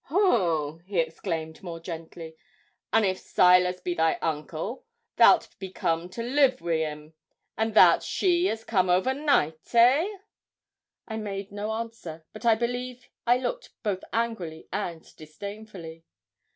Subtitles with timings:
[0.05, 2.35] 'Hoo!' he exclaimed more gently,
[2.91, 4.83] 'an' if Silas be thy uncle
[5.17, 7.13] thou'lt be come to live wi' him,
[7.55, 10.17] and thou'rt she as come overnight eh?'
[11.07, 16.03] I made no answer, but I believe I looked both angrily and disdainfully.